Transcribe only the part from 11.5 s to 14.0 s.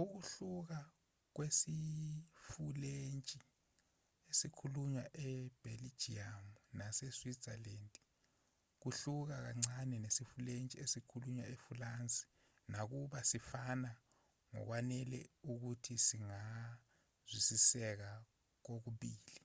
efulansi nakuba sifana